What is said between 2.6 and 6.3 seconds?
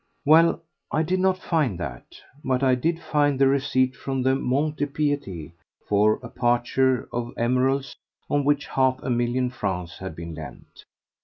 I did find the receipt from the Mont de Piété for a